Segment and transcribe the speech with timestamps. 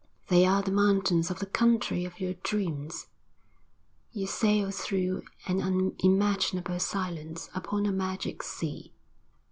[0.29, 3.05] They are the mountains of the country of your dreams.
[4.11, 8.93] You sail through an unimaginable silence upon a magic sea.